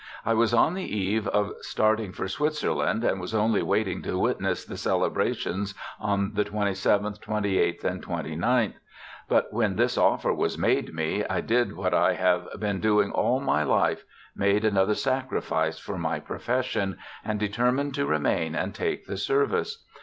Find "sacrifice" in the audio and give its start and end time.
14.95-15.77